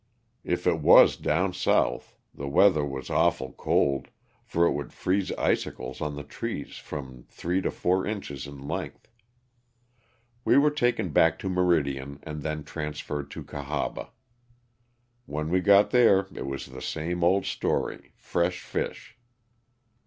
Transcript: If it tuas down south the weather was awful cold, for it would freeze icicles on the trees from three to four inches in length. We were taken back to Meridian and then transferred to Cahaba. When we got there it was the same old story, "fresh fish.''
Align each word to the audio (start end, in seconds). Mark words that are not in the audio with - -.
If 0.43 0.65
it 0.65 0.79
tuas 0.81 1.15
down 1.15 1.53
south 1.53 2.15
the 2.33 2.47
weather 2.47 2.83
was 2.83 3.11
awful 3.11 3.51
cold, 3.53 4.07
for 4.43 4.65
it 4.65 4.71
would 4.71 4.91
freeze 4.91 5.31
icicles 5.33 6.01
on 6.01 6.15
the 6.15 6.23
trees 6.23 6.77
from 6.77 7.23
three 7.29 7.61
to 7.61 7.69
four 7.69 8.07
inches 8.07 8.47
in 8.47 8.67
length. 8.67 9.11
We 10.43 10.57
were 10.57 10.71
taken 10.71 11.09
back 11.09 11.37
to 11.37 11.49
Meridian 11.49 12.17
and 12.23 12.41
then 12.41 12.63
transferred 12.63 13.29
to 13.29 13.43
Cahaba. 13.43 14.09
When 15.27 15.49
we 15.51 15.59
got 15.61 15.91
there 15.91 16.21
it 16.33 16.47
was 16.47 16.65
the 16.65 16.81
same 16.81 17.23
old 17.23 17.45
story, 17.45 18.11
"fresh 18.15 18.59
fish.'' 18.61 19.15